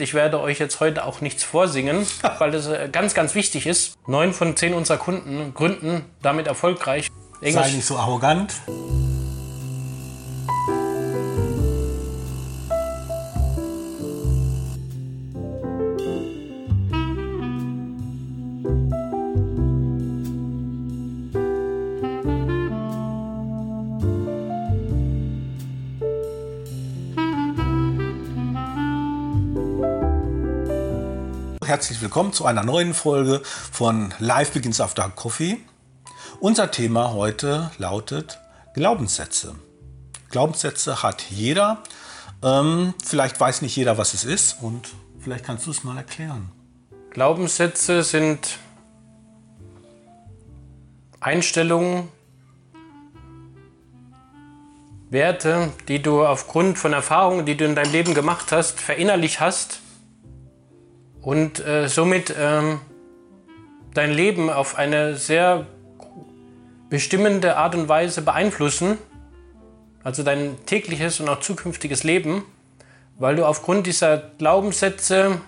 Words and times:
Ich 0.00 0.14
werde 0.14 0.40
euch 0.40 0.58
jetzt 0.58 0.80
heute 0.80 1.04
auch 1.04 1.20
nichts 1.20 1.44
vorsingen, 1.44 2.06
weil 2.38 2.50
das 2.50 2.66
äh, 2.66 2.88
ganz, 2.90 3.14
ganz 3.14 3.34
wichtig 3.34 3.66
ist. 3.66 3.94
Neun 4.06 4.32
von 4.32 4.56
zehn 4.56 4.74
unserer 4.74 4.98
Kunden 4.98 5.54
gründen 5.54 6.04
damit 6.22 6.46
erfolgreich. 6.46 7.08
Sei 7.40 7.70
nicht 7.70 7.86
so 7.86 7.96
arrogant. 7.96 8.54
Herzlich 31.70 32.02
willkommen 32.02 32.32
zu 32.32 32.46
einer 32.46 32.64
neuen 32.64 32.94
Folge 32.94 33.42
von 33.44 34.12
Live 34.18 34.50
Begins 34.50 34.80
After 34.80 35.08
Coffee. 35.08 35.58
Unser 36.40 36.72
Thema 36.72 37.12
heute 37.12 37.70
lautet 37.78 38.40
Glaubenssätze. 38.74 39.54
Glaubenssätze 40.30 41.04
hat 41.04 41.22
jeder. 41.30 41.78
Ähm, 42.42 42.92
vielleicht 43.04 43.38
weiß 43.38 43.62
nicht 43.62 43.76
jeder, 43.76 43.98
was 43.98 44.14
es 44.14 44.24
ist 44.24 44.60
und 44.60 44.88
vielleicht 45.20 45.44
kannst 45.44 45.68
du 45.68 45.70
es 45.70 45.84
mal 45.84 45.96
erklären. 45.96 46.50
Glaubenssätze 47.10 48.02
sind 48.02 48.58
Einstellungen, 51.20 52.08
Werte, 55.08 55.72
die 55.86 56.02
du 56.02 56.26
aufgrund 56.26 56.80
von 56.80 56.92
Erfahrungen, 56.92 57.46
die 57.46 57.56
du 57.56 57.64
in 57.64 57.76
deinem 57.76 57.92
Leben 57.92 58.12
gemacht 58.12 58.50
hast, 58.50 58.80
verinnerlicht 58.80 59.38
hast 59.38 59.82
und 61.22 61.64
äh, 61.64 61.88
somit 61.88 62.34
ähm, 62.38 62.80
dein 63.94 64.10
Leben 64.12 64.50
auf 64.50 64.76
eine 64.78 65.16
sehr 65.16 65.66
bestimmende 66.88 67.56
Art 67.56 67.74
und 67.74 67.88
Weise 67.88 68.22
beeinflussen, 68.22 68.98
also 70.02 70.22
dein 70.22 70.56
tägliches 70.66 71.20
und 71.20 71.28
auch 71.28 71.40
zukünftiges 71.40 72.04
Leben, 72.04 72.44
weil 73.18 73.36
du 73.36 73.44
aufgrund 73.44 73.86
dieser 73.86 74.18
Glaubenssätze 74.38 75.40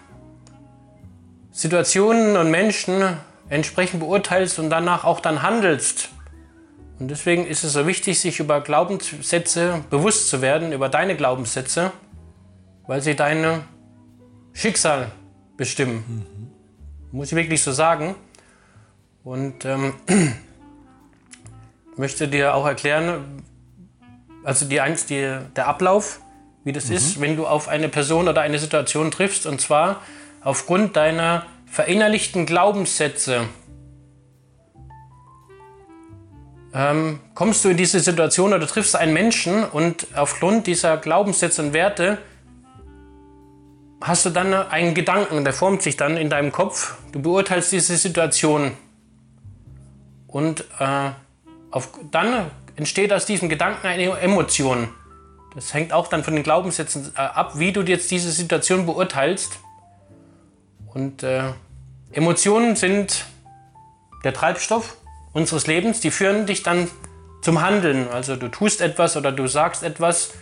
Situationen 1.51 2.37
und 2.37 2.51
Menschen 2.51 3.17
entsprechend 3.49 4.01
beurteilst 4.01 4.59
und 4.59 4.71
danach 4.71 5.05
auch 5.05 5.21
dann 5.21 5.43
handelst. 5.43 6.09
Und 6.99 7.09
deswegen 7.09 7.47
ist 7.47 7.65
es 7.65 7.73
so 7.75 7.87
wichtig, 7.87 8.21
sich 8.21 8.41
über 8.41 8.61
Glaubenssätze 8.61 9.85
bewusst 9.91 10.29
zu 10.31 10.41
werden, 10.41 10.73
über 10.73 10.89
deine 10.89 11.17
Glaubenssätze, 11.17 11.93
weil 12.87 13.03
sie 13.03 13.17
dein 13.17 13.65
Schicksal 14.55 15.11
bestimmen. 15.57 16.05
Mhm. 17.13 17.17
Muss 17.17 17.29
ich 17.29 17.37
wirklich 17.37 17.63
so 17.63 17.73
sagen. 17.73 18.15
Und 19.25 19.65
ähm, 19.65 19.95
möchte 21.97 22.29
dir 22.29 22.55
auch 22.55 22.67
erklären, 22.67 23.43
also 24.45 24.67
die, 24.67 24.81
die, 25.09 25.39
der 25.55 25.67
Ablauf, 25.69 26.21
wie 26.65 26.73
das 26.73 26.87
mhm. 26.87 26.97
ist, 26.97 27.21
wenn 27.21 27.37
du 27.37 27.47
auf 27.47 27.69
eine 27.69 27.89
Person 27.89 28.29
oder 28.29 28.41
eine 28.41 28.59
Situation 28.59 29.11
triffst. 29.11 29.47
Und 29.47 29.61
zwar 29.61 30.03
aufgrund 30.43 30.97
deiner 30.97 31.47
verinnerlichten 31.67 32.47
Glaubenssätze. 32.47 33.49
Ähm, 36.75 37.21
kommst 37.35 37.65
du 37.65 37.69
in 37.69 37.77
diese 37.77 38.01
Situation 38.01 38.53
oder 38.55 38.67
triffst 38.67 38.97
einen 38.97 39.13
Menschen 39.13 39.65
und 39.65 40.07
aufgrund 40.15 40.67
dieser 40.67 40.97
Glaubenssätze 40.97 41.63
und 41.63 41.73
Werte 41.75 42.19
hast 44.03 44.27
du 44.27 44.31
dann 44.31 44.53
einen 44.53 44.95
Gedanken, 44.95 45.45
der 45.45 45.53
formt 45.53 45.83
sich 45.83 45.97
dann 45.97 46.17
in 46.17 46.29
deinem 46.29 46.53
Kopf. 46.53 46.95
Du 47.13 47.23
beurteilst 47.23 47.73
diese 47.73 47.97
Situation 47.97 48.73
und 50.27 50.65
äh, 50.79 51.11
auf, 51.71 51.89
dann 52.11 52.51
entsteht 52.77 53.13
aus 53.13 53.27
diesem 53.27 53.49
Gedanken 53.49 53.87
eine 53.87 54.19
Emotion. 54.19 54.89
Das 55.55 55.75
hängt 55.75 55.93
auch 55.93 56.09
dann 56.09 56.25
von 56.25 56.35
den 56.35 56.43
Glaubenssätzen 56.43 57.13
äh, 57.17 57.21
ab, 57.21 57.59
wie 57.59 57.73
du 57.73 57.83
jetzt 57.83 58.11
diese 58.11 58.31
Situation 58.31 58.87
beurteilst. 58.87 59.59
Und 60.93 61.23
äh, 61.23 61.53
Emotionen 62.13 62.77
sind 62.77 63.27
der 64.25 64.33
Treibstoff 64.33 64.97
unseres 65.33 65.67
Lebens, 65.67 66.01
die 66.01 66.11
führen 66.11 66.47
dich 66.47 66.63
dann 66.63 66.91
zum 67.43 67.61
Handeln. 67.61 68.09
Also 68.09 68.37
du 68.37 68.49
tust 68.49 68.81
etwas 68.81 69.17
oder 69.17 69.33
du 69.33 69.47
sagst 69.47 69.83
etwas 69.83 70.33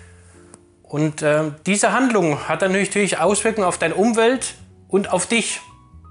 und 0.90 1.22
äh, 1.22 1.52
diese 1.66 1.92
Handlung 1.92 2.48
hat 2.48 2.62
dann 2.62 2.72
natürlich 2.72 3.16
Auswirkungen 3.18 3.64
auf 3.64 3.78
deine 3.78 3.94
Umwelt 3.94 4.54
und 4.88 5.12
auf 5.12 5.26
dich 5.26 5.60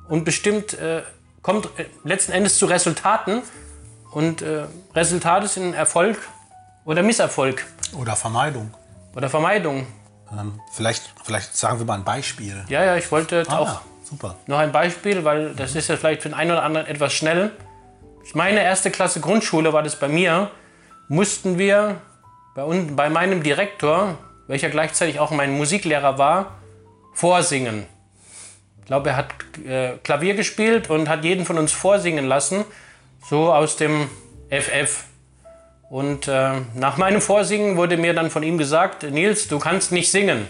und 0.08 0.24
bestimmt 0.24 0.74
äh, 0.74 1.02
kommt 1.42 1.66
äh, 1.78 1.86
letzten 2.06 2.32
Endes 2.32 2.58
zu 2.58 2.66
Resultaten 2.66 3.42
und 4.12 4.42
äh, 4.42 4.68
Resultate 4.96 5.50
sind 5.50 5.74
Erfolg 5.74 6.18
oder 6.86 7.04
Misserfolg. 7.04 7.66
Oder 7.98 8.16
Vermeidung. 8.16 8.74
Oder 9.14 9.30
Vermeidung. 9.30 9.86
Ähm, 10.32 10.62
vielleicht, 10.72 11.14
vielleicht 11.26 11.58
sagen 11.58 11.80
wir 11.80 11.86
mal 11.86 11.96
ein 11.96 12.06
Beispiel. 12.06 12.64
Ja, 12.70 12.86
ja, 12.86 12.96
ich 12.96 13.12
wollte 13.12 13.44
ah, 13.50 13.58
auch 13.58 13.82
super. 14.06 14.36
noch 14.48 14.60
ein 14.60 14.72
Beispiel, 14.72 15.26
weil 15.26 15.56
das 15.56 15.76
ist 15.76 15.90
ja 15.90 15.98
vielleicht 15.98 16.22
für 16.22 16.30
den 16.30 16.36
einen 16.36 16.52
oder 16.52 16.64
anderen 16.64 16.88
etwas 16.88 17.12
schnell. 17.12 17.52
Meine 18.34 18.64
erste 18.64 18.92
Klasse 18.92 19.20
Grundschule 19.20 19.74
war 19.74 19.84
das 19.84 19.98
bei 19.98 20.08
mir. 20.08 20.52
Mussten 21.10 21.58
wir 21.58 22.00
bei, 22.56 22.64
bei 22.96 23.10
meinem 23.10 23.44
Direktor 23.44 24.18
welcher 24.50 24.70
gleichzeitig 24.70 25.20
auch 25.20 25.30
mein 25.30 25.52
Musiklehrer 25.56 26.18
war, 26.18 26.56
vorsingen. 27.14 27.86
Ich 28.80 28.86
glaube, 28.88 29.12
er 29.12 29.16
hat 29.16 29.28
äh, 29.64 29.98
Klavier 30.04 30.34
gespielt 30.34 30.90
und 30.90 31.08
hat 31.08 31.24
jeden 31.24 31.46
von 31.46 31.60
uns 31.60 31.72
vorsingen 31.72 32.26
lassen, 32.26 32.66
so 33.30 33.54
aus 33.54 33.76
dem 33.76 34.10
FF. 34.50 35.04
Und 35.92 36.28
äh, 36.28 36.62
nach 36.74 36.98
meinem 36.98 37.22
Vorsingen 37.22 37.78
wurde 37.78 37.96
mir 37.96 38.16
dann 38.16 38.32
von 38.32 38.42
ihm 38.42 38.58
gesagt, 38.58 39.04
Nils, 39.04 39.48
du 39.48 39.60
kannst 39.60 39.92
nicht 39.92 40.10
singen. 40.10 40.48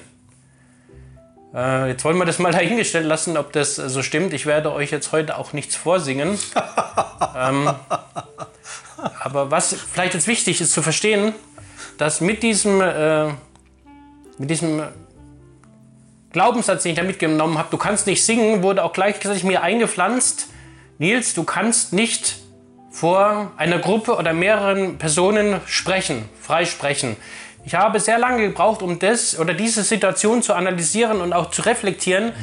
Äh, 1.54 1.90
jetzt 1.90 2.06
wollen 2.06 2.18
wir 2.18 2.26
das 2.26 2.40
mal 2.40 2.52
dahingestellt 2.54 3.06
lassen, 3.06 3.36
ob 3.36 3.52
das 3.52 3.76
so 3.76 4.02
stimmt. 4.02 4.32
Ich 4.32 4.46
werde 4.46 4.72
euch 4.72 4.92
jetzt 4.92 5.12
heute 5.12 5.38
auch 5.38 5.52
nichts 5.52 5.76
vorsingen. 5.76 6.40
ähm, 7.36 7.70
aber 9.20 9.52
was 9.52 9.74
vielleicht 9.74 10.14
jetzt 10.14 10.28
wichtig 10.28 10.62
ist 10.62 10.72
zu 10.72 10.82
verstehen, 10.82 11.34
dass 11.98 12.22
mit 12.22 12.44
diesem 12.44 12.80
äh, 12.80 13.32
mit 14.40 14.50
diesem 14.50 14.82
Glaubenssatz, 16.32 16.84
den 16.84 16.94
ich 16.94 16.98
da 16.98 17.04
mitgenommen 17.04 17.58
habe, 17.58 17.68
du 17.70 17.78
kannst 17.78 18.08
nicht 18.08 18.26
singen, 18.26 18.64
wurde 18.64 18.84
auch 18.84 18.94
gleichzeitig 18.94 19.44
mir 19.44 19.62
eingepflanzt, 19.62 20.48
Nils, 20.98 21.34
du 21.34 21.44
kannst 21.44 21.94
nicht 21.94 22.38
vor 22.92 23.52
einer 23.58 23.80
Gruppe 23.80 24.16
oder 24.16 24.34
mehreren 24.34 24.98
Personen 24.98 25.62
sprechen, 25.66 26.28
frei 26.42 26.66
sprechen. 26.66 27.16
Ich 27.66 27.76
habe 27.76 28.00
sehr 28.00 28.18
lange 28.18 28.48
gebraucht, 28.48 28.82
um 28.82 29.00
das 29.00 29.38
oder 29.38 29.54
diese 29.54 29.84
Situation 29.84 30.42
zu 30.42 30.54
analysieren 30.54 31.22
und 31.22 31.34
auch 31.34 31.52
zu 31.52 31.62
reflektieren, 31.62 32.34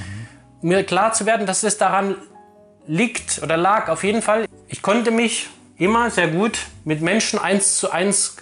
mhm. 0.62 0.68
mir 0.68 0.84
klar 0.84 1.12
zu 1.12 1.26
werden, 1.26 1.46
dass 1.46 1.62
es 1.62 1.78
daran 1.78 2.16
liegt 2.86 3.42
oder 3.42 3.56
lag. 3.56 3.88
Auf 3.88 4.04
jeden 4.04 4.22
Fall, 4.22 4.46
ich 4.68 4.82
konnte 4.82 5.10
mich 5.10 5.48
immer 5.78 6.10
sehr 6.10 6.28
gut 6.28 6.58
mit 6.84 7.00
Menschen 7.00 7.38
eins 7.38 7.78
zu 7.78 7.90
eins 7.90 8.36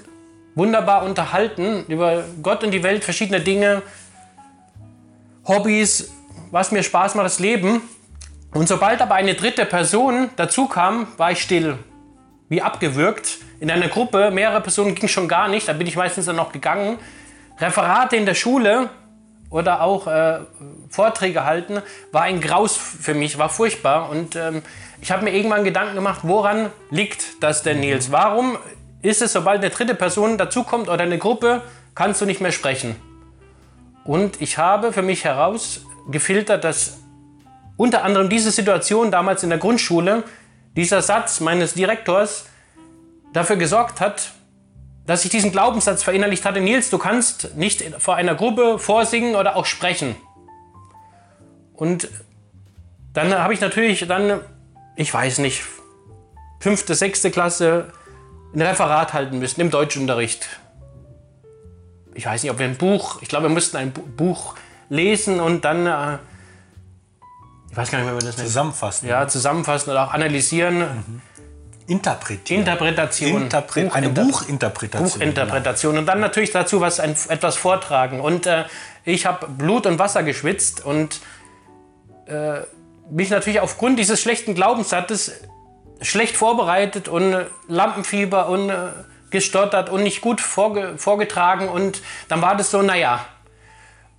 wunderbar 0.55 1.05
unterhalten 1.05 1.85
über 1.89 2.25
Gott 2.43 2.63
und 2.65 2.71
die 2.71 2.83
Welt, 2.83 3.05
verschiedene 3.05 3.41
Dinge, 3.41 3.83
Hobbys, 5.47 6.13
was 6.51 6.73
mir 6.73 6.83
Spaß 6.83 7.15
macht, 7.17 7.27
das 7.27 7.39
Leben. 7.39 7.83
Und 8.53 8.69
sobald 8.69 9.03
aber 9.03 9.17
eine 9.17 9.35
dritte 9.35 9.67
Person 9.67 10.31
dazu 10.37 10.67
kam, 10.67 11.09
war 11.17 11.33
ich 11.33 11.43
still, 11.43 11.79
wie 12.49 12.63
abgewürgt. 12.63 13.39
In 13.61 13.71
einer 13.71 13.89
Gruppe, 13.89 14.31
mehrere 14.31 14.61
Personen 14.61 14.95
ging 14.95 15.09
schon 15.09 15.29
gar 15.29 15.49
nicht, 15.49 15.69
da 15.69 15.73
bin 15.73 15.87
ich 15.87 15.97
meistens 15.97 16.27
dann 16.27 16.37
noch 16.37 16.53
gegangen. 16.53 16.99
Referate 17.59 18.17
in 18.17 18.27
der 18.27 18.35
Schule 18.35 18.91
oder 19.51 19.83
auch 19.83 20.07
äh, 20.07 20.41
Vorträge 20.89 21.45
halten, 21.45 21.81
war 22.13 22.23
ein 22.23 22.41
Graus 22.41 22.77
für 22.77 23.15
mich, 23.15 23.39
war 23.39 23.49
furchtbar. 23.49 24.11
Und 24.11 24.37
ähm, 24.37 24.63
ich 25.01 25.11
habe 25.13 25.25
mir 25.25 25.33
irgendwann 25.33 25.65
Gedanken 25.65 25.95
gemacht, 25.95 26.21
woran 26.23 26.71
liegt 26.91 27.43
das 27.43 27.63
denn, 27.63 27.81
Nils? 27.81 28.11
Warum 28.11 28.57
ist 29.05 29.23
es, 29.23 29.33
sobald 29.33 29.61
eine 29.61 29.71
dritte 29.71 29.95
Person 29.95 30.39
dazukommt 30.39 30.89
oder 30.89 31.03
eine 31.03 31.19
Gruppe, 31.19 31.63
kannst 31.95 32.21
du 32.21 32.27
nicht 32.27 32.41
mehr 32.41 32.53
sprechen. 32.53 32.97
Und 34.05 34.41
ich 34.41 34.59
habe 34.59 34.93
für 34.93 35.03
mich 35.03 35.25
herausgefiltert, 35.25 36.65
dass 36.65 36.99
unter 37.77 38.03
anderem 38.03 38.29
diese 38.29 38.51
Situation 38.51 39.11
damals 39.11 39.43
in 39.43 39.51
der 39.51 39.59
Grundschule, 39.59 40.25
dieser 40.77 41.03
Satz 41.03 41.41
meines 41.41 41.75
Direktors 41.75 42.47
dafür 43.33 43.57
gesorgt 43.57 44.01
hat, 44.01 44.33
dass 45.07 45.25
ich 45.25 45.31
diesen 45.31 45.53
Glaubenssatz 45.53 46.03
verinnerlicht 46.03 46.45
hatte, 46.47 46.61
Nils, 46.61 46.89
du 46.89 46.99
kannst 46.99 47.57
nicht 47.57 47.83
vor 47.99 48.17
einer 48.17 48.35
Gruppe 48.35 48.79
vorsingen 48.79 49.37
oder 49.37 49.57
auch 49.57 49.67
sprechen. 49.67 50.17
Und 51.75 52.09
dann 53.13 53.35
habe 53.35 53.53
ich 53.53 53.61
natürlich 53.61 54.07
dann, 54.09 54.41
ich 54.97 55.13
weiß 55.13 55.39
nicht, 55.39 55.63
fünfte, 56.59 56.95
sechste 56.95 57.31
Klasse 57.31 57.93
ein 58.55 58.63
Referat 58.63 59.13
halten 59.13 59.39
müssen 59.39 59.61
im 59.61 59.71
Deutschunterricht. 59.71 60.47
Ich 62.15 62.27
weiß 62.27 62.43
nicht, 62.43 62.53
ob 62.53 62.59
wir 62.59 62.67
ein 62.67 62.77
Buch, 62.77 63.21
ich 63.23 63.29
glaube, 63.29 63.47
wir 63.47 63.55
mussten 63.55 63.77
ein 63.77 63.93
Buch 63.93 64.55
lesen 64.89 65.41
und 65.41 65.65
dann 65.65 65.87
äh, 65.87 66.19
ich 67.75 67.79
weiß 67.79 67.91
gar 67.91 67.99
nicht, 67.99 68.07
wie 68.07 68.13
man 68.13 68.25
das 68.25 68.37
nennt. 68.37 68.47
Zusammenfassen. 68.47 69.09
Ja, 69.09 69.27
zusammenfassen 69.27 69.91
oder 69.91 70.05
auch 70.05 70.15
analysieren. 70.15 70.79
Mhm. 70.79 71.23
Interpretieren. 71.89 72.61
Interpretation. 72.61 73.43
Interpre 73.43 73.91
eine 73.93 74.11
Buchinterpretation. 74.11 75.11
Buchinterpretation. 75.11 75.93
Genau. 75.95 76.01
Und 76.03 76.07
dann 76.07 76.21
natürlich 76.21 76.53
dazu 76.53 76.81
was 76.81 77.01
ein, 77.01 77.17
etwas 77.31 77.57
vortragen. 77.57 78.21
Und 78.21 78.47
äh, 78.47 78.67
ich 79.05 79.27
habe 79.27 79.49
Blut 79.49 79.87
und 79.87 79.99
Wasser 79.99 80.23
geschwitzt 80.23 80.85
und 80.85 81.21
äh, 82.27 82.61
mich 83.11 83.31
natürlich 83.31 83.59
aufgrund 83.59 83.99
dieses 83.99 84.23
schlechten 84.23 84.55
Glaubenssatzes 84.55 85.33
schlecht 86.05 86.37
vorbereitet 86.37 87.09
und 87.09 87.47
Lampenfieber 87.69 88.49
und 88.49 88.71
äh, 88.71 88.91
gestottert 89.31 89.91
und 89.91 90.03
nicht 90.03 90.21
gut 90.21 90.41
vorge 90.41 90.95
vorgetragen. 90.97 91.69
Und 91.69 92.03
dann 92.29 92.41
war 92.43 92.57
das 92.57 92.71
so, 92.71 92.83
naja. 92.83 93.27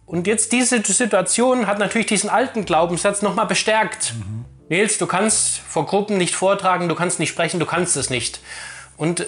Und 0.06 0.28
jetzt 0.28 0.52
diese 0.52 0.82
Situation 0.82 1.68
hat 1.68 1.80
natürlich 1.80 2.08
diesen 2.08 2.30
alten 2.30 2.66
Glaubenssatz 2.66 3.22
nochmal 3.22 3.48
bestärkt. 3.48 4.14
Mhm. 4.14 4.46
Nils, 4.70 4.98
du 4.98 5.08
kannst 5.08 5.60
vor 5.60 5.86
Gruppen 5.86 6.18
nicht 6.18 6.36
vortragen, 6.36 6.90
du 6.90 6.96
kannst 6.96 7.20
nicht 7.20 7.30
sprechen, 7.30 7.60
du 7.60 7.66
kannst 7.66 7.96
es 7.98 8.10
nicht. 8.10 8.42
Und 8.98 9.22
äh, 9.22 9.26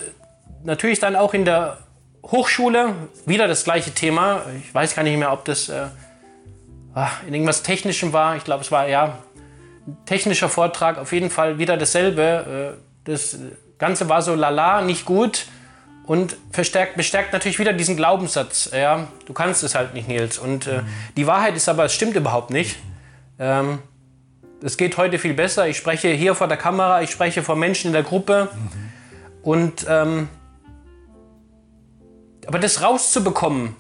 natürlich 0.64 1.00
dann 1.00 1.16
auch 1.16 1.34
in 1.34 1.46
der 1.46 1.80
Hochschule 2.24 2.94
wieder 3.26 3.48
das 3.48 3.64
gleiche 3.64 3.92
Thema. 3.92 4.42
Ich 4.60 4.74
weiß 4.74 4.96
gar 4.96 5.04
nicht 5.04 5.18
mehr, 5.18 5.32
ob 5.32 5.46
das 5.46 5.70
äh, 5.70 5.88
in 7.28 7.34
irgendwas 7.34 7.64
Technischem 7.64 8.12
war. 8.12 8.36
Ich 8.36 8.44
glaube, 8.44 8.64
es 8.64 8.72
war 8.72 8.88
ja 8.88 9.20
technischer 10.06 10.50
Vortrag. 10.50 10.98
Auf 10.98 11.14
jeden 11.14 11.30
Fall 11.30 11.60
wieder 11.60 11.78
dasselbe. 11.78 12.76
Äh, 12.78 12.82
das 13.06 13.38
Ganze 13.78 14.10
war 14.10 14.22
so 14.22 14.36
lala, 14.36 14.82
nicht 14.82 15.06
gut 15.06 15.48
und 16.06 16.38
verstärkt, 16.52 16.96
bestärkt 16.96 17.34
natürlich 17.34 17.60
wieder 17.60 17.74
diesen 17.74 17.98
Glaubenssatz. 17.98 18.72
Ja, 18.74 19.08
du 19.26 19.34
kannst 19.34 19.64
es 19.64 19.76
halt 19.76 19.94
nicht, 19.94 20.08
Nils. 20.08 20.38
Und 20.38 20.66
äh, 20.66 20.82
die 21.16 21.28
Wahrheit 21.28 21.56
ist 21.56 21.68
aber, 21.70 21.86
es 21.86 21.94
stimmt 21.94 22.16
überhaupt 22.16 22.50
nicht. 22.50 22.78
Ähm, 23.40 23.80
es 24.64 24.78
geht 24.78 24.98
heute 24.98 25.20
viel 25.20 25.34
besser. 25.34 25.68
Ich 25.68 25.78
spreche 25.78 26.10
hier 26.10 26.34
vor 26.34 26.48
der 26.48 26.58
Kamera, 26.58 27.02
ich 27.02 27.12
spreche 27.12 27.44
vor 27.44 27.56
Menschen 27.56 27.88
in 27.88 27.94
der 27.94 28.04
Gruppe. 28.04 28.50
Mhm. 28.54 28.70
Und 29.44 29.86
ähm, 29.88 30.30
aber 32.48 32.60
das 32.60 32.82
rauszubekommen, 32.82 33.76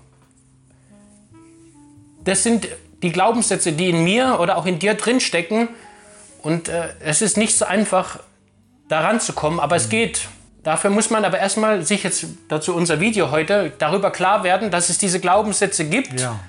das 2.25 2.44
sind 2.44 2.68
die 3.01 3.12
Glaubenssätze, 3.12 3.71
die 3.71 3.89
in 3.89 4.03
mir 4.03 4.39
oder 4.42 4.57
auch 4.57 4.65
in 4.65 4.80
dir 4.80 4.94
drinstecken. 4.94 5.69
Und 6.47 6.69
äh, 6.69 6.88
es 7.01 7.21
ist 7.21 7.35
nicht 7.35 7.57
so 7.57 7.65
einfach, 7.65 8.19
daran 8.88 9.19
zu 9.19 9.33
kommen, 9.33 9.59
aber 9.59 9.75
mhm. 9.75 9.81
es 9.81 9.89
geht. 9.89 10.29
Dafür 10.63 10.89
muss 10.91 11.09
man 11.09 11.25
aber 11.25 11.39
erstmal 11.39 11.85
sich 11.85 12.03
jetzt 12.03 12.25
dazu 12.47 12.73
unser 12.73 13.01
Video 13.01 13.31
heute 13.31 13.73
darüber 13.77 14.11
klar 14.11 14.45
werden, 14.45 14.71
dass 14.71 14.88
es 14.88 14.97
diese 14.97 15.19
Glaubenssätze 15.19 15.83
gibt 15.83 16.21
ja. 16.21 16.39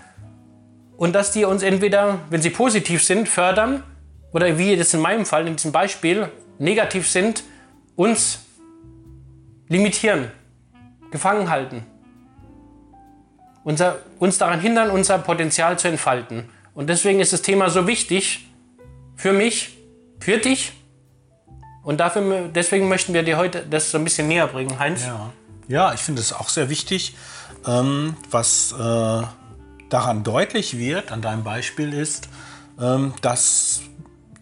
und 0.97 1.15
dass 1.17 1.33
die 1.33 1.45
uns 1.45 1.65
entweder, 1.65 2.21
wenn 2.31 2.41
sie 2.41 2.51
positiv 2.51 3.03
sind, 3.03 3.29
fördern 3.29 3.83
oder 4.33 4.57
wie 4.57 4.77
das 4.77 4.95
in 4.95 5.01
meinem 5.01 5.27
Fall, 5.27 5.49
in 5.49 5.57
diesem 5.57 5.73
Beispiel, 5.73 6.31
negativ 6.61 7.09
sind, 7.11 7.43
uns 7.97 8.39
limitieren, 9.67 10.31
gefangen 11.11 11.51
halten. 11.51 11.85
Unser, 13.65 13.99
uns 14.21 14.39
daran 14.39 14.61
hindern, 14.61 14.91
unser 14.91 15.19
Potenzial 15.19 15.77
zu 15.77 15.89
entfalten. 15.89 16.49
Und 16.73 16.89
deswegen 16.89 17.19
ist 17.19 17.33
das 17.33 17.43
Thema 17.43 17.69
so 17.69 17.89
wichtig 17.89 18.47
für 19.17 19.33
mich, 19.33 19.78
für 20.21 20.39
dich. 20.39 20.73
Und 21.83 22.01
dafür, 22.01 22.49
deswegen 22.49 22.89
möchten 22.89 23.15
wir 23.15 23.23
dir 23.23 23.39
heute 23.39 23.65
das 23.69 23.91
so 23.91 23.99
ein 23.99 24.05
bisschen 24.05 24.29
näher 24.29 24.47
bringen, 24.47 24.79
Heinz. 24.79 25.05
Ja, 25.05 25.33
ja 25.69 25.95
ich 25.95 26.01
finde 26.01 26.21
es 26.21 26.33
auch 26.33 26.49
sehr 26.49 26.69
wichtig. 26.69 27.17
Ähm, 27.67 28.17
was 28.31 28.73
äh, 28.73 29.23
daran 29.89 30.23
deutlich 30.23 30.79
wird, 30.79 31.11
an 31.13 31.23
deinem 31.23 31.45
Beispiel 31.45 31.93
ist, 31.93 32.29
ähm, 32.81 33.15
dass 33.23 33.83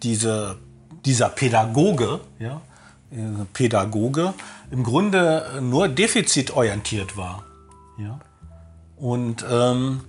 diese, 0.02 0.58
dieser 1.04 1.28
Pädagoge, 1.28 2.20
ja, 2.38 2.60
äh, 3.10 3.44
Pädagoge 3.52 4.34
im 4.70 4.82
Grunde 4.82 5.60
nur 5.62 5.88
defizitorientiert 5.88 7.16
war. 7.16 7.44
Ja? 7.98 8.18
Und 8.96 9.44
ähm, 9.48 10.00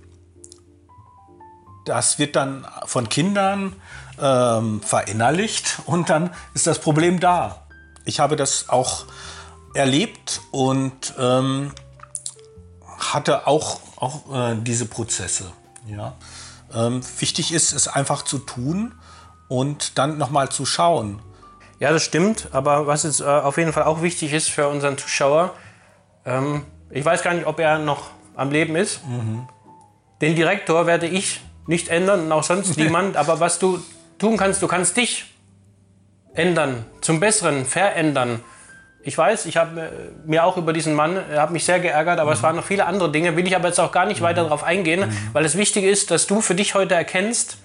das 1.88 2.18
wird 2.18 2.36
dann 2.36 2.66
von 2.86 3.08
Kindern 3.08 3.74
ähm, 4.20 4.80
verinnerlicht 4.82 5.80
und 5.86 6.10
dann 6.10 6.30
ist 6.54 6.66
das 6.66 6.78
Problem 6.78 7.20
da. 7.20 7.66
Ich 8.04 8.20
habe 8.20 8.36
das 8.36 8.68
auch 8.68 9.06
erlebt 9.74 10.40
und 10.50 11.14
ähm, 11.18 11.72
hatte 12.98 13.46
auch, 13.46 13.80
auch 13.96 14.34
äh, 14.34 14.56
diese 14.60 14.86
Prozesse. 14.86 15.52
Ja? 15.86 16.14
Ähm, 16.74 17.00
wichtig 17.18 17.52
ist 17.52 17.72
es 17.72 17.88
einfach 17.88 18.22
zu 18.22 18.38
tun 18.38 18.94
und 19.48 19.98
dann 19.98 20.18
nochmal 20.18 20.50
zu 20.50 20.66
schauen. 20.66 21.20
Ja, 21.80 21.92
das 21.92 22.02
stimmt. 22.02 22.48
Aber 22.52 22.86
was 22.86 23.04
jetzt 23.04 23.20
äh, 23.20 23.24
auf 23.24 23.56
jeden 23.56 23.72
Fall 23.72 23.84
auch 23.84 24.02
wichtig 24.02 24.32
ist 24.32 24.50
für 24.50 24.68
unseren 24.68 24.98
Zuschauer, 24.98 25.54
ähm, 26.24 26.64
ich 26.90 27.04
weiß 27.04 27.22
gar 27.22 27.34
nicht, 27.34 27.46
ob 27.46 27.60
er 27.60 27.78
noch 27.78 28.10
am 28.34 28.50
Leben 28.50 28.76
ist. 28.76 29.06
Mhm. 29.06 29.48
Den 30.20 30.34
Direktor 30.34 30.86
werde 30.86 31.06
ich 31.06 31.40
nicht 31.68 31.88
ändern 31.88 32.22
und 32.22 32.32
auch 32.32 32.42
sonst 32.42 32.76
niemand. 32.76 33.16
Aber 33.16 33.38
was 33.38 33.60
du 33.60 33.78
tun 34.18 34.36
kannst, 34.36 34.62
du 34.62 34.66
kannst 34.66 34.96
dich 34.96 35.26
ändern, 36.34 36.84
zum 37.00 37.20
Besseren, 37.20 37.64
verändern. 37.64 38.40
Ich 39.02 39.16
weiß, 39.16 39.46
ich 39.46 39.56
habe 39.56 39.80
äh, 39.80 39.90
mir 40.26 40.44
auch 40.44 40.56
über 40.56 40.72
diesen 40.72 40.94
Mann, 40.94 41.16
er 41.16 41.42
hat 41.42 41.50
mich 41.50 41.64
sehr 41.64 41.78
geärgert, 41.78 42.18
aber 42.18 42.30
mhm. 42.30 42.36
es 42.36 42.42
waren 42.42 42.56
noch 42.56 42.64
viele 42.64 42.86
andere 42.86 43.12
Dinge, 43.12 43.36
will 43.36 43.46
ich 43.46 43.54
aber 43.54 43.68
jetzt 43.68 43.78
auch 43.78 43.92
gar 43.92 44.06
nicht 44.06 44.20
mhm. 44.20 44.24
weiter 44.24 44.42
darauf 44.42 44.64
eingehen, 44.64 45.08
mhm. 45.08 45.30
weil 45.32 45.44
es 45.44 45.56
wichtig 45.56 45.84
ist, 45.84 46.10
dass 46.10 46.26
du 46.26 46.40
für 46.40 46.54
dich 46.54 46.74
heute 46.74 46.94
erkennst, 46.94 47.58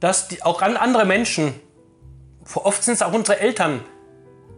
dass 0.00 0.28
die, 0.28 0.42
auch 0.42 0.62
andere 0.62 1.04
Menschen, 1.04 1.54
oft 2.54 2.82
sind 2.82 2.94
es 2.94 3.02
auch 3.02 3.12
unsere 3.12 3.40
Eltern, 3.40 3.80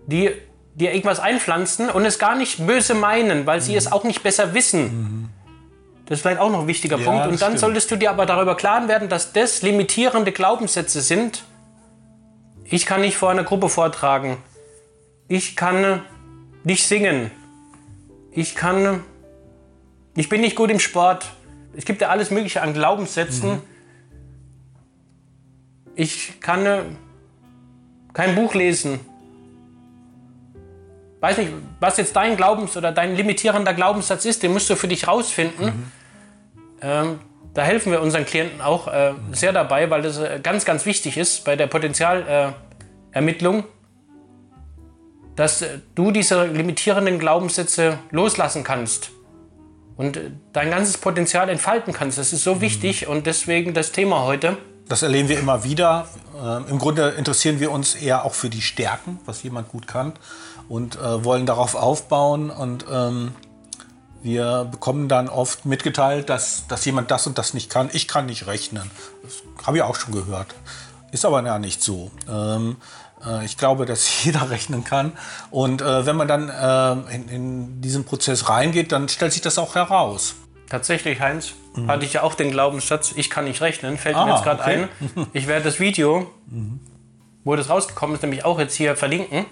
die 0.07 0.31
dir 0.75 0.93
irgendwas 0.93 1.21
einpflanzen 1.21 1.91
und 1.91 2.05
es 2.05 2.19
gar 2.19 2.37
nicht 2.37 2.67
böse 2.67 2.95
meinen, 2.95 3.47
weil 3.47 3.61
sie 3.61 3.73
mhm. 3.73 3.79
es 3.79 3.93
auch 3.93 4.05
nicht 4.05 4.23
besser 4.23 4.55
wissen. 4.55 5.31
Das 6.13 6.19
ist 6.19 6.25
vielleicht 6.25 6.41
auch 6.41 6.51
noch 6.51 6.61
ein 6.61 6.67
wichtiger 6.67 6.99
ja, 6.99 7.05
Punkt. 7.07 7.25
Und 7.25 7.41
dann 7.41 7.53
stimmt. 7.53 7.59
solltest 7.61 7.91
du 7.91 7.97
dir 7.97 8.11
aber 8.11 8.27
darüber 8.27 8.55
klar 8.55 8.87
werden, 8.87 9.09
dass 9.09 9.33
das 9.33 9.63
limitierende 9.63 10.31
Glaubenssätze 10.31 11.01
sind. 11.01 11.45
Ich 12.65 12.85
kann 12.85 13.01
nicht 13.01 13.17
vor 13.17 13.31
einer 13.31 13.45
Gruppe 13.45 13.71
vortragen. 13.71 14.37
Ich 15.27 15.57
kann 15.57 16.03
nicht 16.65 16.87
singen. 16.87 17.31
Ich 18.31 18.55
kann. 18.55 19.03
Ich 20.15 20.29
bin 20.29 20.43
nicht 20.43 20.55
gut 20.55 20.71
im 20.71 20.81
Sport. 20.81 21.33
Es 21.75 21.87
gibt 21.87 22.03
ja 22.03 22.11
alles 22.11 22.31
Mögliche 22.31 22.61
an 22.61 22.75
Glaubenssätzen. 22.75 23.53
Mhm. 23.53 23.63
Ich 25.95 26.41
kann 26.41 26.99
kein 28.13 28.35
Buch 28.35 28.53
lesen. 28.53 29.01
Weiß 31.21 31.39
nicht, 31.39 31.53
was 31.81 31.97
jetzt 31.97 32.15
dein 32.15 32.37
Glaubens- 32.37 32.77
oder 32.77 32.93
dein 32.93 33.17
limitierender 33.17 33.73
Glaubenssatz 33.73 34.27
ist, 34.27 34.43
den 34.43 34.53
musst 34.53 34.69
du 34.69 34.77
für 34.77 34.89
dich 34.89 35.09
rausfinden. 35.09 35.65
Mhm. 35.65 36.02
Ähm, 36.83 37.21
da 37.55 37.63
helfen 37.63 37.93
wir 37.93 38.01
unseren 38.01 38.25
Klienten 38.25 38.61
auch 38.61 38.89
äh, 38.89 39.13
sehr 39.33 39.53
dabei, 39.53 39.91
weil 39.91 40.03
das 40.03 40.19
äh, 40.19 40.41
ganz, 40.43 40.65
ganz 40.65 40.87
wichtig 40.87 41.17
ist 41.17 41.45
bei 41.45 41.55
der 41.55 41.67
Potenzialermittlung, 41.67 43.61
äh, 43.61 43.63
dass 45.37 45.63
äh, 45.63 45.79
du 45.95 46.11
diese 46.11 46.47
limitierenden 46.47 47.19
Glaubenssätze 47.19 47.99
loslassen 48.11 48.65
kannst 48.65 49.11
und 49.97 50.17
äh, 50.17 50.31
dein 50.53 50.71
ganzes 50.71 50.99
Potenzial 50.99 51.49
entfalten 51.49 51.93
kannst. 51.93 52.19
Das 52.19 52.33
ist 52.33 52.43
so 52.43 52.57
mhm. 52.57 52.61
wichtig 52.63 53.07
und 53.07 53.27
deswegen 53.27 53.75
das 53.75 53.93
Thema 53.93 54.25
heute. 54.25 54.57
Das 54.89 55.03
erleben 55.03 55.29
wir 55.29 55.39
immer 55.39 55.65
wieder. 55.65 56.09
Ähm, 56.43 56.65
Im 56.69 56.79
Grunde 56.79 57.11
interessieren 57.11 57.61
wir 57.61 57.71
uns 57.71 57.95
eher 57.95 58.25
auch 58.25 58.35
für 58.35 58.51
die 58.51 58.63
Stärken, 58.63 59.21
was 59.27 59.43
jemand 59.43 59.69
gut 59.69 59.87
kann 59.87 60.15
und 60.69 60.97
äh, 60.97 61.25
wollen 61.25 61.47
darauf 61.47 61.75
aufbauen. 61.75 62.51
Und 62.51 62.87
ähm, 62.91 63.33
wir 64.23 64.69
bekommen 64.71 65.09
dann 65.09 65.29
oft 65.29 65.67
mitgeteilt, 65.67 66.29
dass, 66.29 66.67
dass 66.69 66.85
jemand 66.85 67.11
das 67.11 67.27
und 67.27 67.39
das 67.39 67.55
nicht 67.55 67.71
kann. 67.71 67.91
Ich 67.93 68.07
kann 68.09 68.27
nicht 68.27 68.47
rechnen. 68.47 68.91
Das 69.23 69.43
habe 69.67 69.79
ich 69.79 69.83
auch 69.83 69.97
schon 69.97 70.13
gehört. 70.13 70.55
Ist 71.11 71.25
aber 71.25 71.45
ja 71.45 71.59
nicht 71.59 71.83
so. 71.83 72.11
Ähm, 72.31 72.77
äh, 73.27 73.45
ich 73.45 73.57
glaube, 73.57 73.87
dass 73.87 74.25
jeder 74.25 74.51
rechnen 74.51 74.85
kann. 74.85 75.13
Und 75.51 75.83
äh, 75.83 76.07
wenn 76.07 76.17
man 76.17 76.29
dann 76.29 76.49
äh, 76.49 77.15
in, 77.15 77.29
in 77.29 77.81
diesen 77.81 78.05
Prozess 78.05 78.49
reingeht, 78.49 78.93
dann 78.93 79.09
stellt 79.09 79.33
sich 79.33 79.43
das 79.43 79.59
auch 79.59 79.75
heraus. 79.75 80.35
Tatsächlich, 80.69 81.21
Heinz, 81.21 81.53
mhm. 81.75 81.89
hatte 81.89 82.07
ich 82.07 82.15
ja 82.15 82.23
auch 82.23 82.35
den 82.35 82.51
Glaubenssatz, 82.51 83.13
ich 83.15 83.29
kann 83.29 83.45
nicht 83.45 83.61
rechnen. 83.61 83.99
Fällt 83.99 84.17
ah, 84.17 84.25
mir 84.25 84.33
jetzt 84.33 84.45
gerade 84.45 84.63
okay. 84.63 84.89
ein. 85.17 85.27
Ich 85.35 85.47
werde 85.47 85.65
das 85.65 85.81
Video, 85.81 86.31
mhm. 86.47 86.81
wo 87.45 87.55
das 87.57 87.69
rausgekommen 87.69 88.17
ist, 88.17 88.23
nämlich 88.23 88.45
auch 88.45 88.59
jetzt 88.59 88.75
hier 88.75 88.97
verlinken. 88.97 89.45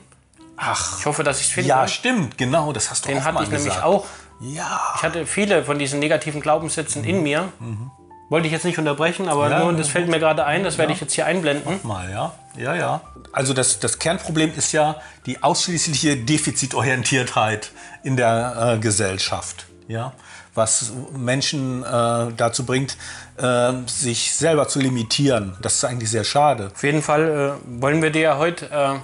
Ach. 0.57 0.99
Ich 0.99 1.07
hoffe, 1.07 1.23
dass 1.23 1.41
ich 1.41 1.49
es 1.49 1.53
finde. 1.53 1.69
Ja, 1.69 1.89
stimmt, 1.89 2.39
genau, 2.39 2.73
das 2.73 2.91
hast 2.91 3.05
du 3.05 3.09
den 3.09 3.19
auch 3.19 3.25
hatte 3.25 3.35
mal 3.35 3.45
ich 3.45 3.51
nämlich 3.51 3.83
auch. 3.83 4.07
Ja. 4.41 4.81
Ich 4.97 5.03
hatte 5.03 5.27
viele 5.27 5.65
von 5.65 5.79
diesen 5.79 5.99
negativen 6.01 6.41
Glaubenssätzen 6.41 7.03
mhm. 7.03 7.09
in 7.09 7.23
mir. 7.23 7.53
Mhm. 7.59 7.91
Wollte 8.29 8.47
ich 8.47 8.53
jetzt 8.53 8.65
nicht 8.65 8.79
unterbrechen, 8.79 9.29
aber 9.29 9.51
ja, 9.51 9.59
nur, 9.65 9.73
das 9.73 9.89
fällt 9.89 10.09
mir 10.09 10.21
gerade 10.21 10.45
ein, 10.45 10.63
das 10.63 10.79
werde 10.79 10.93
ich 10.93 11.01
jetzt 11.01 11.15
hier 11.15 11.27
einblenden. 11.27 11.81
Mach 11.83 12.05
mal, 12.05 12.11
ja. 12.11 12.33
Ja, 12.57 12.75
ja. 12.77 13.01
Also 13.33 13.55
das, 13.55 13.81
das 13.81 13.99
Kernproblem 13.99 14.53
ist 14.57 14.71
ja 14.71 14.97
die 15.27 15.43
ausschließliche 15.43 16.17
Defizitorientiertheit 16.17 17.73
in 18.05 18.17
der 18.17 18.77
äh, 18.77 18.79
Gesellschaft. 18.79 19.67
Ja 19.89 20.13
was 20.55 20.93
Menschen 21.17 21.83
äh, 21.83 22.33
dazu 22.37 22.65
bringt, 22.65 22.97
äh, 23.37 23.73
sich 23.87 24.35
selber 24.35 24.69
zu 24.69 24.81
limitieren. 24.81 25.57
Das 25.63 25.77
ist 25.77 25.85
eigentlich 25.85 26.11
sehr 26.11 26.25
schade. 26.25 26.71
Auf 26.75 26.83
jeden 26.83 27.03
Fall 27.03 27.59
äh, 27.67 27.83
wollen 27.83 28.03
wir 28.03 28.11
dir 28.11 28.23
ja 28.23 28.39
heute 28.39 28.71
äh, 28.71 28.99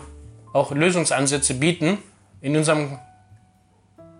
auch 0.52 0.72
Lösungsansätze 0.72 1.54
bieten 1.54 1.98
in, 2.40 2.56
unserem, 2.56 2.98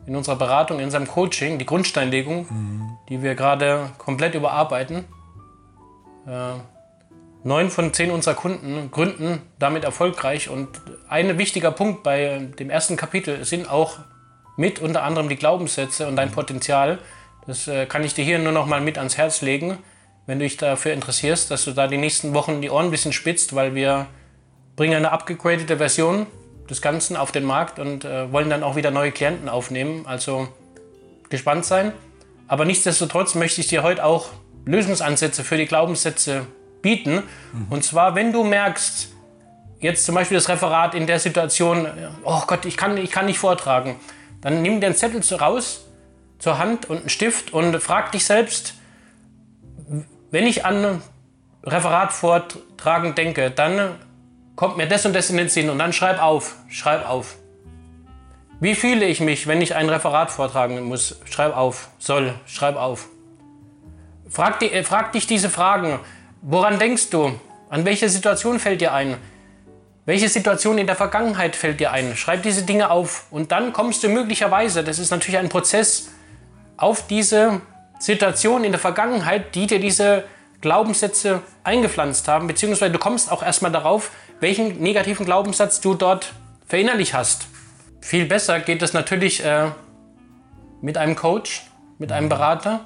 in 0.06 0.16
unserer 0.16 0.36
Beratung, 0.36 0.78
in 0.78 0.84
unserem 0.84 1.06
Coaching, 1.06 1.58
die 1.58 1.66
Grundsteinlegung, 1.66 2.46
mhm. 2.48 2.98
die 3.08 3.22
wir 3.22 3.34
gerade 3.34 3.90
komplett 3.98 4.34
überarbeiten. 4.34 5.04
Äh, 6.26 6.54
neun 7.42 7.70
von 7.70 7.92
zehn 7.92 8.10
unserer 8.10 8.34
Kunden 8.34 8.90
gründen 8.90 9.42
damit 9.58 9.84
erfolgreich. 9.84 10.48
Und 10.48 10.68
ein 11.08 11.38
wichtiger 11.38 11.70
Punkt 11.70 12.02
bei 12.02 12.48
dem 12.58 12.70
ersten 12.70 12.96
Kapitel 12.96 13.44
sind 13.44 13.70
auch 13.70 13.98
mit 14.56 14.80
unter 14.80 15.02
anderem 15.02 15.28
die 15.28 15.36
Glaubenssätze 15.36 16.06
und 16.06 16.16
dein 16.16 16.30
Potenzial. 16.30 16.98
Das 17.46 17.68
äh, 17.68 17.86
kann 17.86 18.02
ich 18.02 18.14
dir 18.14 18.24
hier 18.24 18.38
nur 18.38 18.52
noch 18.52 18.66
mal 18.66 18.80
mit 18.80 18.98
ans 18.98 19.16
Herz 19.16 19.42
legen, 19.42 19.78
wenn 20.26 20.38
du 20.38 20.44
dich 20.44 20.56
dafür 20.56 20.92
interessierst, 20.92 21.50
dass 21.50 21.64
du 21.64 21.72
da 21.72 21.86
die 21.86 21.98
nächsten 21.98 22.34
Wochen 22.34 22.60
die 22.60 22.70
Ohren 22.70 22.86
ein 22.86 22.90
bisschen 22.90 23.12
spitzt, 23.12 23.54
weil 23.54 23.74
wir 23.74 24.06
bringen 24.74 24.94
eine 24.94 25.12
abgegradete 25.12 25.76
Version 25.76 26.26
des 26.70 26.82
Ganzen 26.82 27.16
auf 27.16 27.32
den 27.32 27.44
Markt 27.44 27.78
und 27.78 28.04
äh, 28.04 28.32
wollen 28.32 28.50
dann 28.50 28.62
auch 28.62 28.76
wieder 28.76 28.90
neue 28.90 29.12
Klienten 29.12 29.48
aufnehmen. 29.48 30.06
Also 30.06 30.48
gespannt 31.28 31.64
sein. 31.64 31.92
Aber 32.48 32.64
nichtsdestotrotz 32.64 33.34
möchte 33.34 33.60
ich 33.60 33.68
dir 33.68 33.82
heute 33.82 34.04
auch 34.04 34.28
Lösungsansätze 34.64 35.44
für 35.44 35.56
die 35.56 35.66
Glaubenssätze 35.66 36.46
bieten. 36.82 37.22
Mhm. 37.52 37.66
Und 37.70 37.84
zwar, 37.84 38.14
wenn 38.14 38.32
du 38.32 38.44
merkst, 38.44 39.08
jetzt 39.80 40.04
zum 40.04 40.14
Beispiel 40.14 40.36
das 40.36 40.48
Referat 40.48 40.94
in 40.94 41.06
der 41.06 41.18
Situation, 41.18 41.86
oh 42.24 42.42
Gott, 42.46 42.64
ich 42.64 42.76
kann, 42.76 42.96
ich 42.96 43.10
kann 43.10 43.26
nicht 43.26 43.38
vortragen, 43.38 43.96
dann 44.40 44.62
nimm 44.62 44.80
dir 44.80 44.86
einen 44.86 44.96
Zettel 44.96 45.22
raus 45.36 45.86
zur 46.38 46.58
Hand 46.58 46.88
und 46.88 46.98
einen 47.00 47.08
Stift 47.08 47.52
und 47.52 47.80
frag 47.80 48.12
dich 48.12 48.24
selbst, 48.24 48.74
wenn 50.30 50.46
ich 50.46 50.64
an 50.64 51.02
Referat 51.64 52.12
vortragen 52.12 53.14
denke, 53.14 53.50
dann 53.50 53.96
kommt 54.56 54.78
mir 54.78 54.88
das 54.88 55.06
und 55.06 55.12
das 55.12 55.30
in 55.30 55.36
den 55.36 55.48
Sinn 55.48 55.70
und 55.70 55.78
dann 55.78 55.92
schreib 55.92 56.20
auf, 56.20 56.56
schreib 56.68 57.08
auf. 57.08 57.36
Wie 58.58 58.74
fühle 58.74 59.04
ich 59.04 59.20
mich, 59.20 59.46
wenn 59.46 59.60
ich 59.60 59.74
ein 59.74 59.88
Referat 59.88 60.30
vortragen 60.30 60.82
muss? 60.82 61.20
Schreib 61.30 61.54
auf, 61.54 61.90
soll, 61.98 62.34
schreib 62.46 62.76
auf. 62.76 63.08
Frag, 64.30 64.58
die, 64.60 64.70
frag 64.82 65.12
dich 65.12 65.26
diese 65.26 65.50
Fragen. 65.50 66.00
Woran 66.40 66.78
denkst 66.78 67.10
du? 67.10 67.38
An 67.68 67.84
welche 67.84 68.08
Situation 68.08 68.58
fällt 68.58 68.80
dir 68.80 68.94
ein? 68.94 69.18
Welche 70.06 70.28
Situation 70.28 70.78
in 70.78 70.86
der 70.86 70.96
Vergangenheit 70.96 71.54
fällt 71.54 71.80
dir 71.80 71.92
ein? 71.92 72.16
Schreib 72.16 72.42
diese 72.42 72.62
Dinge 72.62 72.90
auf 72.90 73.26
und 73.30 73.52
dann 73.52 73.72
kommst 73.72 74.04
du 74.04 74.08
möglicherweise, 74.08 74.82
das 74.84 74.98
ist 74.98 75.10
natürlich 75.10 75.38
ein 75.38 75.48
Prozess, 75.48 76.08
auf 76.76 77.06
diese 77.06 77.60
Situation 77.98 78.64
in 78.64 78.72
der 78.72 78.78
Vergangenheit, 78.78 79.54
die 79.54 79.66
dir 79.66 79.80
diese 79.80 80.24
Glaubenssätze 80.60 81.42
eingepflanzt 81.64 82.28
haben, 82.28 82.46
beziehungsweise 82.46 82.92
du 82.92 82.98
kommst 82.98 83.30
auch 83.30 83.42
erstmal 83.42 83.72
darauf, 83.72 84.10
welchen 84.40 84.80
negativen 84.80 85.26
Glaubenssatz 85.26 85.80
du 85.80 85.94
dort 85.94 86.32
verinnerlich 86.66 87.14
hast. 87.14 87.46
Viel 88.00 88.26
besser 88.26 88.60
geht 88.60 88.82
es 88.82 88.92
natürlich 88.92 89.44
äh, 89.44 89.70
mit 90.80 90.98
einem 90.98 91.16
Coach, 91.16 91.62
mit 91.98 92.12
einem 92.12 92.28
Berater, 92.28 92.84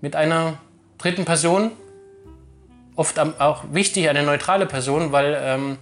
mit 0.00 0.16
einer 0.16 0.58
dritten 0.98 1.24
Person, 1.24 1.70
oft 2.96 3.18
auch 3.18 3.64
wichtig 3.72 4.08
eine 4.08 4.22
neutrale 4.22 4.66
Person, 4.66 5.12
weil 5.12 5.36
ähm, 5.40 5.78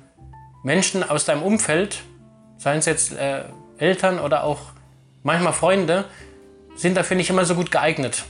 Menschen 0.62 1.08
aus 1.08 1.24
deinem 1.24 1.42
Umfeld, 1.42 2.02
seien 2.56 2.78
es 2.78 2.86
jetzt 2.86 3.12
äh, 3.16 3.44
Eltern 3.78 4.18
oder 4.18 4.44
auch 4.44 4.60
manchmal 5.22 5.52
Freunde, 5.52 6.04
sind 6.74 6.96
dafür 6.96 7.16
nicht 7.16 7.30
immer 7.30 7.44
so 7.44 7.54
gut 7.54 7.70
geeignet, 7.70 8.24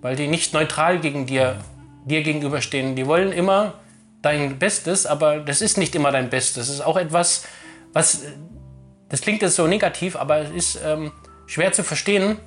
weil 0.00 0.16
die 0.16 0.26
nicht 0.26 0.52
neutral 0.52 0.98
gegen 0.98 1.26
dir, 1.26 1.58
dir 2.06 2.22
gegenüberstehen. 2.22 2.96
Die 2.96 3.06
wollen 3.06 3.32
immer 3.32 3.74
dein 4.22 4.58
Bestes, 4.58 5.06
aber 5.06 5.40
das 5.40 5.60
ist 5.60 5.76
nicht 5.76 5.94
immer 5.94 6.12
dein 6.12 6.30
Bestes. 6.30 6.66
Das 6.66 6.74
ist 6.74 6.80
auch 6.80 6.96
etwas, 6.96 7.44
was, 7.92 8.22
das 9.08 9.20
klingt 9.20 9.42
jetzt 9.42 9.56
so 9.56 9.66
negativ, 9.66 10.16
aber 10.16 10.38
es 10.38 10.50
ist 10.50 10.80
ähm, 10.84 11.12
schwer 11.46 11.72
zu 11.72 11.84
verstehen, 11.84 12.38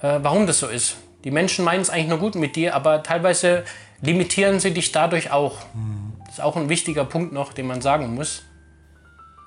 äh, 0.00 0.18
warum 0.22 0.46
das 0.46 0.58
so 0.58 0.66
ist. 0.66 0.96
Die 1.24 1.30
Menschen 1.30 1.64
meinen 1.64 1.80
es 1.80 1.90
eigentlich 1.90 2.08
nur 2.08 2.18
gut 2.18 2.34
mit 2.34 2.56
dir, 2.56 2.74
aber 2.74 3.02
teilweise 3.02 3.64
limitieren 4.00 4.60
sie 4.60 4.72
dich 4.72 4.92
dadurch 4.92 5.30
auch. 5.30 5.58
Mhm. 5.74 6.14
Das 6.26 6.34
ist 6.34 6.40
auch 6.40 6.56
ein 6.56 6.68
wichtiger 6.68 7.04
Punkt 7.04 7.32
noch, 7.32 7.52
den 7.52 7.66
man 7.66 7.80
sagen 7.80 8.14
muss. 8.14 8.42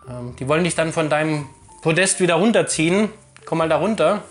Ähm, 0.09 0.35
die 0.39 0.47
wollen 0.47 0.63
dich 0.63 0.75
dann 0.75 0.93
von 0.93 1.09
deinem 1.09 1.47
Podest 1.81 2.19
wieder 2.19 2.35
runterziehen. 2.35 3.09
Komm 3.45 3.59
mal 3.59 3.69
da 3.69 3.77
runter. 3.77 4.23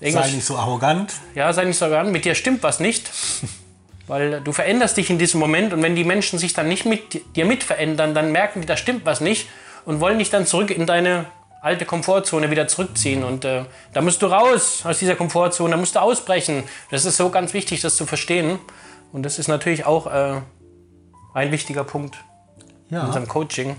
Irgendwas, 0.00 0.26
sei 0.26 0.36
nicht 0.36 0.44
so 0.44 0.56
arrogant. 0.56 1.14
Ja, 1.34 1.52
sei 1.52 1.64
nicht 1.64 1.78
so 1.78 1.86
arrogant. 1.86 2.12
Mit 2.12 2.24
dir 2.24 2.34
stimmt 2.34 2.62
was 2.62 2.80
nicht. 2.80 3.10
Weil 4.06 4.40
du 4.40 4.52
veränderst 4.52 4.96
dich 4.96 5.10
in 5.10 5.18
diesem 5.18 5.40
Moment 5.40 5.72
und 5.72 5.82
wenn 5.82 5.96
die 5.96 6.04
Menschen 6.04 6.38
sich 6.38 6.52
dann 6.52 6.68
nicht 6.68 6.86
mit 6.86 7.36
dir 7.36 7.44
mit 7.44 7.64
verändern, 7.64 8.14
dann 8.14 8.30
merken 8.30 8.60
die, 8.60 8.66
da 8.66 8.76
stimmt 8.76 9.04
was 9.04 9.20
nicht 9.20 9.48
und 9.84 10.00
wollen 10.00 10.18
dich 10.18 10.30
dann 10.30 10.46
zurück 10.46 10.70
in 10.70 10.86
deine 10.86 11.26
alte 11.60 11.84
Komfortzone 11.84 12.50
wieder 12.50 12.68
zurückziehen. 12.68 13.24
Und 13.24 13.44
äh, 13.44 13.64
da 13.92 14.00
musst 14.00 14.22
du 14.22 14.26
raus 14.26 14.82
aus 14.84 15.00
dieser 15.00 15.16
Komfortzone, 15.16 15.70
da 15.70 15.76
musst 15.76 15.96
du 15.96 16.00
ausbrechen. 16.00 16.62
Das 16.90 17.04
ist 17.04 17.16
so 17.16 17.30
ganz 17.30 17.52
wichtig, 17.54 17.80
das 17.80 17.96
zu 17.96 18.06
verstehen. 18.06 18.58
Und 19.12 19.24
das 19.24 19.38
ist 19.38 19.48
natürlich 19.48 19.84
auch 19.84 20.06
äh, 20.06 20.40
ein 21.34 21.50
wichtiger 21.50 21.82
Punkt 21.82 22.16
ja. 22.90 23.00
in 23.00 23.06
unserem 23.06 23.26
Coaching. 23.26 23.76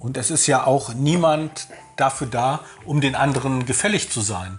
Und 0.00 0.16
es 0.16 0.32
ist 0.32 0.48
ja 0.48 0.66
auch 0.66 0.94
niemand 0.94 1.68
dafür 1.96 2.26
da, 2.26 2.60
um 2.84 3.00
den 3.00 3.14
anderen 3.14 3.66
gefällig 3.66 4.10
zu 4.10 4.20
sein. 4.20 4.58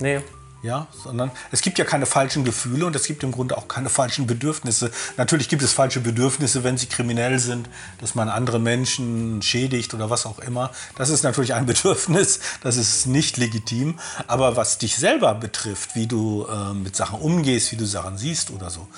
Nee. 0.00 0.20
Ja, 0.64 0.86
sondern 1.04 1.30
es 1.50 1.60
gibt 1.60 1.78
ja 1.78 1.84
keine 1.84 2.06
falschen 2.06 2.42
Gefühle 2.42 2.86
und 2.86 2.96
es 2.96 3.04
gibt 3.04 3.22
im 3.22 3.32
Grunde 3.32 3.58
auch 3.58 3.68
keine 3.68 3.90
falschen 3.90 4.26
Bedürfnisse. 4.26 4.90
Natürlich 5.18 5.50
gibt 5.50 5.62
es 5.62 5.74
falsche 5.74 6.00
Bedürfnisse, 6.00 6.64
wenn 6.64 6.78
sie 6.78 6.86
kriminell 6.86 7.38
sind, 7.38 7.68
dass 8.00 8.14
man 8.14 8.30
andere 8.30 8.58
Menschen 8.58 9.42
schädigt 9.42 9.92
oder 9.92 10.08
was 10.08 10.24
auch 10.24 10.38
immer. 10.38 10.70
Das 10.96 11.10
ist 11.10 11.22
natürlich 11.22 11.52
ein 11.52 11.66
Bedürfnis, 11.74 12.40
das 12.62 12.78
ist 12.78 13.06
nicht 13.06 13.36
legitim. 13.36 13.98
Aber 14.26 14.56
was 14.56 14.78
dich 14.78 14.96
selber 14.96 15.34
betrifft, 15.34 15.96
wie 15.96 16.06
du 16.06 16.46
äh, 16.46 16.72
mit 16.72 16.96
Sachen 16.96 17.20
umgehst, 17.20 17.70
wie 17.70 17.76
du 17.76 17.84
Sachen 17.84 18.16
siehst 18.16 18.50
oder 18.50 18.70
so, 18.70 18.88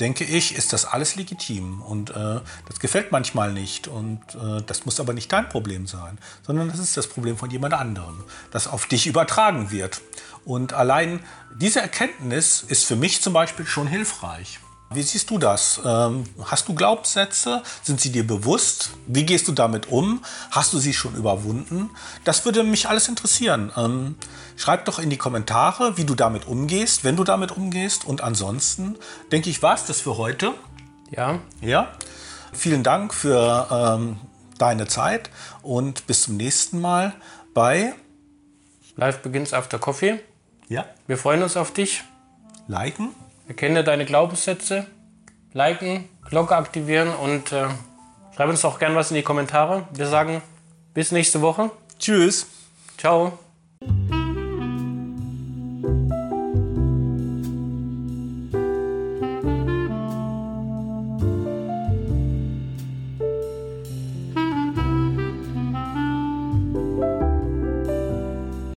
denke 0.00 0.24
ich, 0.24 0.54
ist 0.56 0.72
das 0.72 0.84
alles 0.84 1.16
legitim. 1.16 1.82
Und 1.82 2.10
äh, 2.10 2.40
das 2.66 2.80
gefällt 2.80 3.12
manchmal 3.12 3.52
nicht. 3.52 3.88
Und 3.88 4.20
äh, 4.34 4.62
das 4.66 4.86
muss 4.86 5.00
aber 5.00 5.12
nicht 5.12 5.32
dein 5.32 5.48
Problem 5.48 5.86
sein, 5.86 6.18
sondern 6.46 6.68
das 6.68 6.78
ist 6.78 6.96
das 6.96 7.06
Problem 7.06 7.36
von 7.36 7.50
jemand 7.50 7.74
anderem, 7.74 8.24
das 8.50 8.66
auf 8.66 8.86
dich 8.86 9.06
übertragen 9.06 9.70
wird. 9.70 10.00
Und 10.44 10.72
allein 10.72 11.20
diese 11.54 11.80
Erkenntnis 11.80 12.64
ist 12.66 12.84
für 12.84 12.96
mich 12.96 13.20
zum 13.20 13.32
Beispiel 13.32 13.66
schon 13.66 13.86
hilfreich. 13.86 14.58
Wie 14.92 15.02
siehst 15.04 15.30
du 15.30 15.38
das? 15.38 15.80
Ähm, 15.84 16.24
hast 16.46 16.66
du 16.66 16.74
Glaubenssätze? 16.74 17.62
Sind 17.80 18.00
sie 18.00 18.10
dir 18.10 18.26
bewusst? 18.26 18.90
Wie 19.06 19.24
gehst 19.24 19.46
du 19.46 19.52
damit 19.52 19.88
um? 19.88 20.20
Hast 20.50 20.72
du 20.72 20.78
sie 20.78 20.92
schon 20.92 21.14
überwunden? 21.14 21.90
Das 22.24 22.44
würde 22.44 22.64
mich 22.64 22.88
alles 22.88 23.06
interessieren. 23.06 23.70
Ähm, 23.76 24.16
schreib 24.56 24.86
doch 24.86 24.98
in 24.98 25.08
die 25.08 25.16
Kommentare, 25.16 25.96
wie 25.96 26.04
du 26.04 26.16
damit 26.16 26.48
umgehst, 26.48 27.04
wenn 27.04 27.14
du 27.14 27.22
damit 27.22 27.52
umgehst. 27.52 28.04
Und 28.04 28.20
ansonsten 28.20 28.96
denke 29.30 29.48
ich, 29.48 29.62
war 29.62 29.74
es 29.74 29.84
das 29.84 30.00
für 30.00 30.16
heute. 30.16 30.54
Ja. 31.12 31.38
Ja. 31.60 31.92
Vielen 32.52 32.82
Dank 32.82 33.14
für 33.14 33.68
ähm, 33.70 34.18
deine 34.58 34.88
Zeit 34.88 35.30
und 35.62 36.08
bis 36.08 36.22
zum 36.22 36.36
nächsten 36.36 36.80
Mal 36.80 37.14
bei 37.54 37.94
Live 38.96 39.22
begins 39.22 39.54
after 39.54 39.78
Coffee. 39.78 40.18
Ja. 40.68 40.84
Wir 41.06 41.16
freuen 41.16 41.44
uns 41.44 41.56
auf 41.56 41.72
dich. 41.72 42.02
Liken. 42.66 43.14
Erkenne 43.50 43.82
deine 43.82 44.04
Glaubenssätze, 44.04 44.86
liken, 45.54 46.08
Glocke 46.24 46.54
aktivieren 46.54 47.08
und 47.08 47.50
äh, 47.50 47.66
schreib 48.32 48.48
uns 48.48 48.64
auch 48.64 48.78
gern 48.78 48.94
was 48.94 49.10
in 49.10 49.16
die 49.16 49.24
Kommentare. 49.24 49.88
Wir 49.92 50.06
sagen 50.06 50.40
bis 50.94 51.10
nächste 51.10 51.42
Woche. 51.42 51.72
Tschüss. 51.98 52.46
Ciao. 52.96 53.40